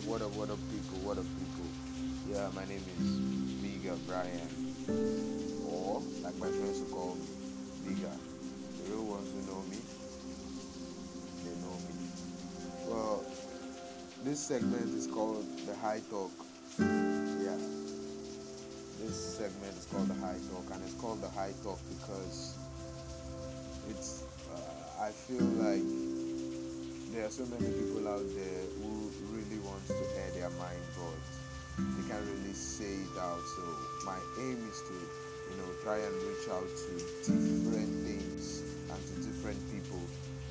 up, 0.00 0.06
what 0.06 0.22
up, 0.22 0.32
what 0.34 0.50
up, 0.50 0.58
people, 0.70 0.98
what 1.04 1.18
up, 1.18 1.24
people? 1.36 1.68
Yeah, 2.28 2.48
my 2.54 2.64
name 2.64 2.80
is 3.00 3.20
Bigger 3.60 3.96
Brian, 4.06 4.48
or 5.68 6.00
like 6.22 6.36
my 6.38 6.48
friends 6.48 6.80
call 6.90 7.16
me, 7.16 7.26
Bigger. 7.84 8.08
The 8.08 8.92
real 8.92 9.04
ones 9.04 9.28
who 9.32 9.40
know 9.50 9.60
me, 9.68 9.76
they 11.44 11.54
know 11.60 11.76
me. 11.84 11.94
Well, 12.88 13.24
this 14.24 14.40
segment 14.40 14.94
is 14.94 15.06
called 15.06 15.44
the 15.66 15.74
High 15.76 16.00
Talk. 16.08 16.32
Yeah, 16.78 17.58
this 19.04 19.36
segment 19.36 19.76
is 19.76 19.86
called 19.92 20.08
the 20.08 20.14
High 20.14 20.40
Talk, 20.50 20.64
and 20.72 20.82
it's 20.84 20.94
called 20.94 21.20
the 21.20 21.30
High 21.30 21.52
Talk 21.62 21.78
because 21.88 22.56
it's. 23.90 24.24
Uh, 24.50 25.04
I 25.04 25.10
feel 25.10 25.44
like 25.60 25.84
there 27.12 27.26
are 27.26 27.30
so 27.30 27.44
many 27.46 27.70
people 27.72 28.08
out 28.08 28.24
there 28.34 28.64
who 28.78 28.99
really 29.50 29.62
wants 29.66 29.88
to 29.88 29.94
air 29.94 30.30
their 30.34 30.50
mind, 30.50 30.80
but 30.94 31.84
they 31.96 32.08
can't 32.08 32.24
really 32.24 32.54
say 32.54 32.94
it 32.94 33.18
out. 33.18 33.40
So 33.56 33.62
my 34.04 34.18
aim 34.38 34.58
is 34.70 34.80
to, 34.82 34.94
you 34.94 35.56
know, 35.58 35.68
try 35.82 35.98
and 35.98 36.14
reach 36.22 36.48
out 36.50 36.66
to 36.66 36.90
different 37.26 38.06
things 38.06 38.62
and 38.90 39.00
to 39.06 39.14
different 39.26 39.58
people 39.72 40.00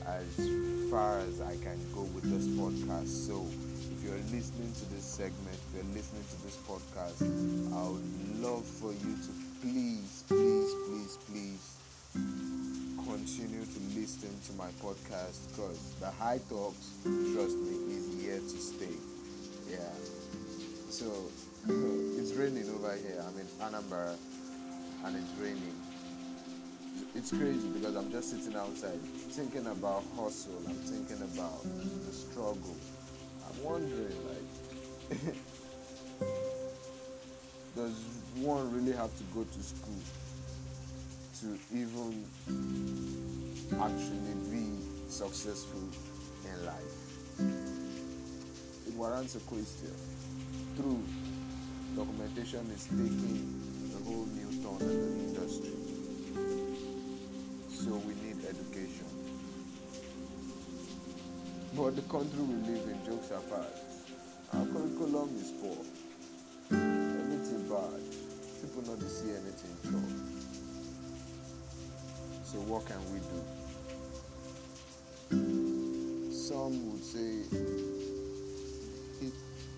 as 0.06 0.50
far 0.90 1.20
as 1.20 1.40
I 1.42 1.56
can 1.58 1.80
go 1.94 2.02
with 2.16 2.24
this 2.24 2.48
podcast. 2.60 3.28
So 3.28 3.46
if 3.92 4.04
you're 4.04 4.24
listening 4.36 4.74
to 4.74 4.86
this 4.94 5.06
segment, 5.06 5.56
if 5.56 5.76
you're 5.76 5.94
listening 5.94 6.24
to 6.32 6.44
this 6.44 6.58
podcast, 6.68 7.22
I 7.74 7.90
would 7.90 8.44
love 8.44 8.66
for 8.66 8.92
you 8.92 9.16
to 9.16 9.32
please, 9.62 10.24
please, 10.28 10.74
please, 10.88 11.18
please 11.28 12.49
continue 13.10 13.66
to 13.66 13.80
listen 13.98 14.30
to 14.46 14.54
my 14.54 14.70
podcast 14.86 15.50
because 15.50 15.96
the 16.00 16.12
high 16.12 16.40
talks, 16.48 16.94
trust 17.34 17.58
me, 17.58 17.96
is 17.96 18.22
here 18.22 18.38
to 18.38 18.58
stay. 18.62 18.94
Yeah. 19.68 19.80
So 20.92 21.08
it's 22.20 22.34
raining 22.34 22.70
over 22.70 22.94
here. 22.94 23.24
I'm 23.26 23.36
in 23.40 23.48
Anambra 23.66 24.16
and 25.06 25.16
it's 25.16 25.32
raining. 25.42 25.74
It's 27.16 27.32
crazy 27.32 27.68
because 27.70 27.96
I'm 27.96 28.12
just 28.12 28.30
sitting 28.30 28.56
outside 28.56 29.02
thinking 29.34 29.66
about 29.66 30.04
hustle. 30.16 30.62
I'm 30.68 30.76
thinking 30.76 31.24
about 31.34 31.64
the 31.64 32.14
struggle. 32.14 32.78
I'm 33.50 33.64
wondering 33.64 34.18
like 34.30 34.50
does 37.76 38.04
one 38.36 38.72
really 38.72 38.96
have 38.96 39.18
to 39.18 39.24
go 39.34 39.44
to 39.44 39.64
school 39.64 39.98
to 41.42 41.58
even 41.74 42.26
actually 43.80 44.36
be 44.52 44.66
successful 45.08 45.88
in 46.44 46.66
life? 46.66 46.96
It 48.88 48.94
warrants 48.96 49.36
a 49.36 49.40
question. 49.40 49.96
True, 50.76 51.02
documentation 51.96 52.70
is 52.72 52.86
taking 52.86 53.56
a 53.96 54.04
whole 54.04 54.26
new 54.26 54.52
turn 54.62 54.82
in 54.90 55.00
the 55.00 55.40
industry. 55.40 55.76
So 57.70 57.96
we 58.04 58.14
need 58.16 58.44
education. 58.44 59.08
But 61.74 61.96
the 61.96 62.02
country 62.04 62.42
we 62.42 62.56
live 62.68 62.88
in, 62.90 63.06
jokes 63.06 63.32
apart, 63.32 63.74
our 64.54 64.66
curriculum 64.66 65.30
is 65.40 65.52
poor. 65.62 65.78
Anything 66.72 67.70
bad. 67.70 68.02
People 68.62 68.84
not 68.92 69.10
see 69.10 69.32
anything 69.32 69.76
chop. 69.84 70.59
So 72.52 72.58
what 72.62 72.82
can 72.88 72.98
we 73.14 73.20
do? 73.30 73.40
Some 76.34 76.92
would 76.92 77.04
say 77.04 77.44
hit 79.22 79.34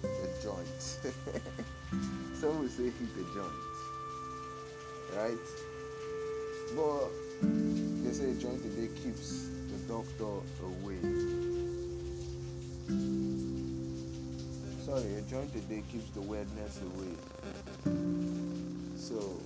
a 0.06 0.30
joint. 0.42 0.82
Some 2.34 2.60
would 2.60 2.72
say 2.72 2.86
hit 2.86 3.12
a 3.20 3.26
joint. 3.36 3.62
Right? 5.18 5.48
But 6.74 7.12
they 8.06 8.14
say 8.14 8.32
a 8.32 8.36
joint 8.36 8.64
a 8.64 8.70
day 8.70 8.88
keeps 9.04 9.50
the 9.68 9.78
doctor 9.92 10.40
away. 10.64 11.02
Sorry, 14.86 15.16
a 15.16 15.22
joint 15.30 15.54
a 15.56 15.60
day 15.68 15.84
keeps 15.92 16.10
the 16.12 16.22
weirdness 16.22 16.80
away. 16.82 17.18
So 18.96 19.42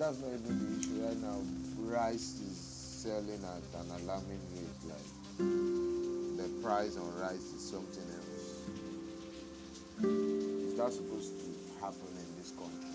that's 0.00 0.18
not 0.20 0.30
even 0.32 0.58
the 0.58 0.80
issue 0.80 1.04
right 1.04 1.20
now. 1.20 1.36
Rice 1.76 2.40
is 2.40 2.56
selling 2.56 3.44
at 3.44 3.80
an 3.80 3.90
alarming 4.00 4.40
rate. 4.56 4.80
Like 4.88 5.08
the 6.38 6.48
price 6.62 6.96
on 6.96 7.20
rice 7.20 7.52
is 7.52 7.70
something 7.70 8.08
else. 8.16 8.64
Is 10.02 10.78
that 10.78 10.90
supposed 10.94 11.38
to 11.38 11.84
happen 11.84 12.08
in 12.16 12.36
this 12.38 12.50
country? 12.56 12.88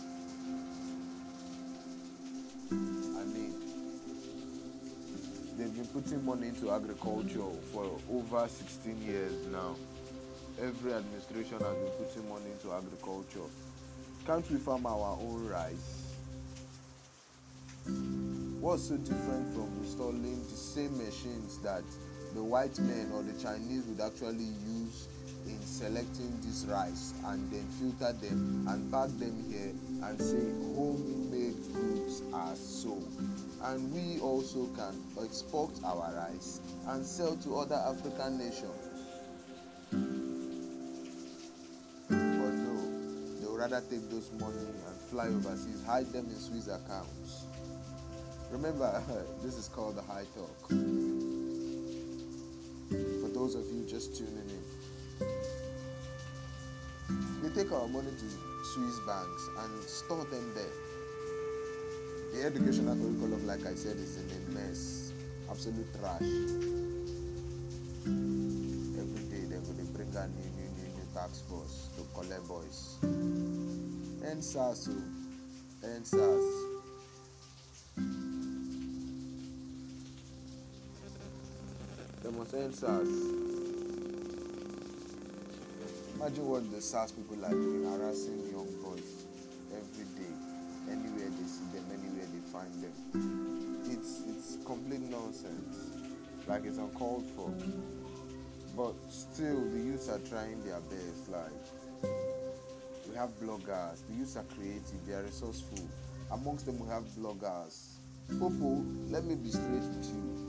I 2.71 3.23
mean, 3.29 3.53
they've 5.59 5.75
been 5.75 5.87
putting 5.93 6.25
money 6.25 6.47
into 6.47 6.72
agriculture 6.72 7.53
for 7.72 7.85
over 8.11 8.47
16 8.47 9.01
years 9.03 9.45
now. 9.51 9.75
Every 10.59 10.93
administration 10.93 11.59
has 11.59 11.75
been 11.75 11.91
putting 11.99 12.27
money 12.29 12.49
into 12.51 12.73
agriculture. 12.73 13.47
Can't 14.25 14.49
we 14.49 14.57
farm 14.57 14.87
our 14.87 15.19
own 15.22 15.47
rice? 15.47 16.04
What's 17.85 18.88
so 18.88 18.97
different 18.97 19.53
from 19.53 19.69
installing 19.84 20.41
the 20.50 20.56
same 20.56 20.97
machines 20.97 21.59
that 21.59 21.84
the 22.34 22.44
white 22.44 22.79
men 22.79 23.12
or 23.13 23.22
the 23.22 23.40
Chinese 23.40 23.84
would 23.85 24.01
actually 24.01 24.50
use 24.66 25.07
in 25.46 25.62
selecting 25.62 26.35
this 26.41 26.66
rice 26.66 27.13
and 27.25 27.51
then 27.51 27.63
filter 27.78 28.12
them 28.13 28.66
and 28.68 28.91
pack 28.91 29.09
them 29.19 29.46
here 29.47 29.72
and 30.01 30.19
say 30.19 30.41
homemade 30.73 31.62
goods 31.75 32.23
are 32.34 32.56
sold? 32.56 33.07
And 33.66 33.94
we 33.94 34.19
also 34.19 34.66
can 34.75 35.00
export 35.23 35.69
our 35.84 36.12
rice 36.16 36.59
and 36.88 37.06
sell 37.06 37.35
to 37.35 37.57
other 37.57 37.75
African 37.75 38.40
nations. 38.40 38.72
But 42.09 42.17
no, 42.17 43.40
they 43.40 43.47
would 43.47 43.59
rather 43.59 43.81
take 43.81 44.09
those 44.09 44.31
money 44.40 44.57
and 44.57 44.97
fly 45.12 45.28
overseas, 45.28 45.84
hide 45.85 46.12
them 46.12 46.25
in 46.25 46.40
Swiss 46.40 46.67
accounts. 46.67 47.46
Remember, 48.55 49.03
this 49.43 49.57
is 49.57 49.67
called 49.67 49.97
the 49.97 50.01
High 50.01 50.23
Talk. 50.33 50.69
For 50.69 50.75
those 53.33 53.53
of 53.53 53.66
you 53.66 53.83
just 53.85 54.16
tuning 54.16 54.47
in, 54.47 54.63
they 57.43 57.49
take 57.49 57.69
our 57.73 57.85
money 57.89 58.11
to 58.11 58.29
Swiss 58.73 58.99
banks 59.05 59.49
and 59.59 59.83
store 59.83 60.23
them 60.31 60.53
there. 60.55 60.71
The 62.31 62.45
educational 62.45 62.95
curriculum, 62.95 63.45
like 63.45 63.66
I 63.66 63.75
said, 63.75 63.97
is 63.97 64.16
in 64.16 64.31
a 64.31 64.39
mess. 64.51 65.11
Absolute 65.51 65.93
trash. 65.99 66.22
Every 69.03 69.23
day 69.31 69.43
they 69.51 69.59
will 69.59 69.83
bring 69.93 70.16
a 70.16 70.27
new, 70.29 70.49
new, 70.55 70.69
new, 70.79 70.89
new 70.95 71.07
tax 71.13 71.41
force 71.49 71.89
to 71.97 72.03
collect 72.17 72.47
boys. 72.47 72.99
And 73.03 74.41
SARS, 74.41 74.87
and. 75.83 76.07
Must 82.31 82.52
SARS. 82.52 83.09
Imagine 86.16 86.47
what 86.47 86.72
the 86.72 86.81
SARS 86.81 87.12
people 87.12 87.44
are 87.46 87.52
doing, 87.52 87.84
harassing 87.84 88.50
young 88.50 88.72
boys 88.81 89.25
every 89.72 90.06
day, 90.18 90.34
anywhere 90.90 91.30
they 91.30 91.46
see 91.46 91.66
them, 91.74 91.85
anywhere 91.94 92.25
they 92.34 92.41
find 92.52 92.73
them. 92.82 93.82
It's 93.91 94.23
it's 94.28 94.58
complete 94.66 95.02
nonsense. 95.02 95.91
Like 96.47 96.66
it's 96.66 96.78
uncalled 96.78 97.26
for. 97.35 97.53
But 98.76 98.96
still, 99.09 99.61
the 99.72 99.79
youths 99.79 100.09
are 100.09 100.20
trying 100.20 100.64
their 100.64 100.79
best. 100.79 101.29
Like 101.29 101.52
we 103.09 103.16
have 103.16 103.29
bloggers. 103.40 104.02
The 104.08 104.16
youths 104.16 104.35
are 104.38 104.46
creative. 104.55 105.05
They 105.05 105.14
are 105.14 105.23
resourceful. 105.23 105.88
Amongst 106.32 106.66
them, 106.66 106.79
we 106.79 106.88
have 106.88 107.03
bloggers. 107.17 107.97
Popo, 108.40 108.84
let 109.09 109.26
me 109.26 109.35
be 109.35 109.49
straight 109.49 109.84
with 109.84 110.05
you. 110.09 110.45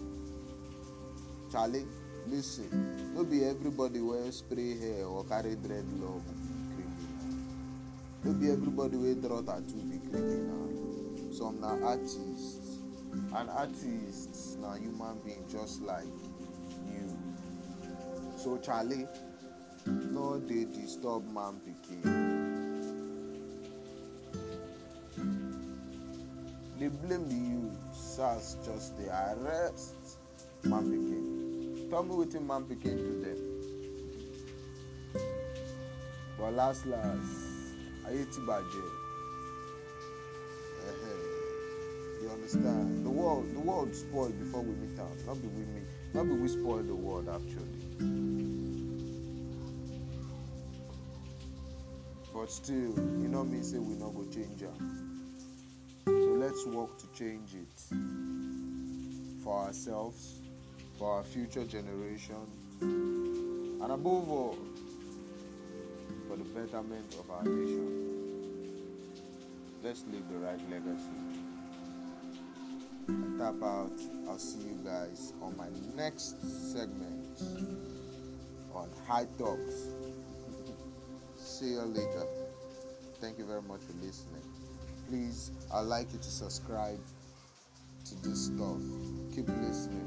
Charlie, 1.51 1.87
listen. 2.27 3.13
No 3.15 3.25
be 3.25 3.45
everybody 3.45 4.01
wear 4.01 4.31
spray 4.33 4.77
hair 4.79 5.05
or 5.07 5.25
carry 5.25 5.57
dreadlock 5.57 6.23
be 6.27 6.75
criminal. 6.75 7.37
No 8.25 8.33
be 8.33 8.51
everybody 8.51 8.97
wey 8.97 9.15
draw 9.15 9.41
tattoo 9.43 9.83
be 9.89 9.99
criminal. 10.11 11.33
Some 11.33 11.61
na 11.61 11.77
artists. 11.87 12.79
And 13.35 13.49
artists 13.51 14.57
na 14.61 14.75
human 14.75 15.19
being 15.25 15.45
just 15.51 15.83
like 15.83 16.05
you. 16.93 17.17
So 18.37 18.59
Charlie, 18.59 19.07
no 19.87 20.39
dey 20.41 20.65
disturb 20.67 21.25
man 21.33 21.61
pikin. 21.65 22.03
They 26.79 26.89
blame 26.89 27.29
the 27.29 27.35
youth, 27.35 28.17
just 28.67 28.99
dey 28.99 29.09
arrest 29.09 30.19
man 30.65 30.85
pikin. 30.93 31.26
Tell 31.97 32.05
me 32.05 32.15
wetin 32.15 32.47
man 32.47 32.65
pikin 32.65 32.99
do 32.99 33.13
them. 33.25 33.39
but 36.39 36.53
last 36.53 36.85
last 36.85 37.33
ayé 38.07 38.25
ti 38.33 38.41
bàjẹ́ 38.49 38.89
you 42.21 42.29
understand? 42.29 43.03
The 43.07 43.09
world 43.09 43.49
the 43.55 43.61
world 43.61 43.95
spoil 43.95 44.29
before 44.43 44.61
we 44.61 44.75
meet 44.83 44.99
am 44.99 45.17
no 45.27 45.35
be 45.37 45.49
we 45.57 45.65
meet 45.73 45.89
no 46.13 46.23
be 46.25 46.35
we 46.35 46.49
spoil 46.49 46.83
the 46.83 46.95
world 46.95 47.31
actually. 47.31 47.81
But 52.35 52.51
still 52.51 52.93
you 53.23 53.29
know 53.35 53.45
me 53.45 53.63
say 53.63 53.79
we 53.79 53.95
no 53.95 54.11
go 54.11 54.25
change 54.37 54.63
am. 54.71 54.81
So 56.05 56.31
let's 56.45 56.63
work 56.67 56.99
to 56.99 57.07
change 57.21 57.55
it 57.55 57.79
for 59.43 59.55
ourselves 59.65 60.46
for 60.99 61.13
our 61.13 61.23
future 61.23 61.65
generation 61.65 62.37
and 62.81 63.93
above 63.93 64.29
all 64.31 64.59
for 66.29 66.37
the 66.37 66.45
betterment 66.45 67.15
of 67.19 67.31
our 67.31 67.43
nation. 67.43 68.07
Let's 69.83 70.05
leave 70.11 70.29
the 70.31 70.39
right 70.39 70.61
legacy. 70.71 71.05
And 73.09 73.39
tap 73.39 73.63
out. 73.63 73.93
I'll 74.29 74.39
see 74.39 74.59
you 74.59 74.79
guys 74.85 75.33
on 75.43 75.57
my 75.57 75.69
next 75.95 76.41
segment 76.73 77.41
on 78.75 78.89
High 79.07 79.27
Talks. 79.39 79.87
see 81.39 81.73
you 81.73 81.83
later. 81.83 82.27
Thank 83.21 83.39
you 83.39 83.45
very 83.45 83.63
much 83.63 83.81
for 83.81 83.93
listening. 84.05 84.43
Please, 85.09 85.53
I'd 85.73 85.83
like 85.83 86.13
you 86.13 86.19
to 86.19 86.31
subscribe 86.31 86.99
to 88.07 88.15
this 88.23 88.47
stuff. 88.47 88.81
Keep 89.35 89.49
listening. 89.63 90.07